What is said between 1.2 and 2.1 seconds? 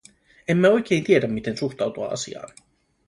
miten suhtautua